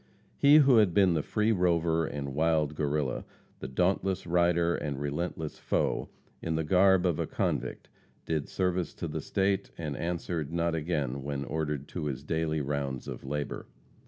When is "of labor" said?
13.07-13.67